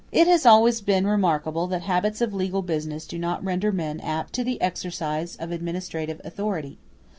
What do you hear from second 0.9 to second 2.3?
remarked that habits